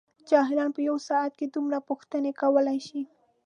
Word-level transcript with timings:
جاهلان 0.29 0.69
په 0.75 0.81
یوه 0.87 1.01
ساعت 1.09 1.31
کې 1.39 1.45
دومره 1.55 1.77
پوښتنې 1.89 2.31
کولای 2.41 2.79
شي. 2.87 3.01